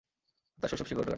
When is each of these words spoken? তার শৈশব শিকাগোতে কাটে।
তার 0.59 0.69
শৈশব 0.69 0.85
শিকাগোতে 0.85 0.95
কাটে। 0.97 1.09